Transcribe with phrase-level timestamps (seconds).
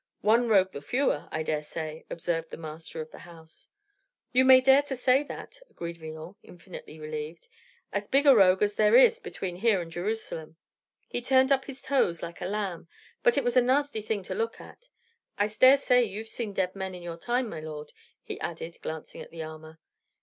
[0.21, 3.69] "One rogue the fewer, I dare say," observed the master of the house.
[4.31, 7.47] "You may dare to say that," agreed Villon, infinitely relieved.
[7.93, 10.57] "As big a rogue as there is between here and Jerusalem.
[11.07, 12.87] He turned up his toes like a lamb.
[13.21, 14.89] But it was a nasty thing to look at.
[15.37, 17.93] I dare say you've seen dead men in your time, my lord?"
[18.23, 19.77] he added, glancing at the armor.